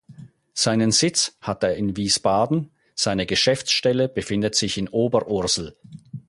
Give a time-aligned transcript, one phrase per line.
[0.55, 5.77] Seinen Sitz hat er in Wiesbaden, seine Geschäftsstelle befindet sich in Oberursel.